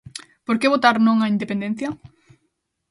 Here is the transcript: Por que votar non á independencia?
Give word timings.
Por 0.45 0.55
que 0.59 0.71
votar 0.73 0.95
non 1.01 1.17
á 1.25 1.27
independencia? 1.35 1.89